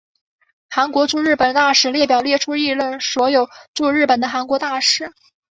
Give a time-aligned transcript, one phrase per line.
[0.71, 5.13] 韩国驻日本大使列表列出历任所有驻日本的韩国大使。